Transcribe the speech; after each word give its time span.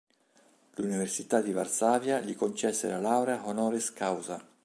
L'Università 0.77 1.41
di 1.41 1.51
Varsavia 1.51 2.19
gli 2.21 2.35
concesse 2.35 2.87
la 2.89 2.99
laurea 2.99 3.45
"honoris 3.47 3.93
causa". 3.93 4.43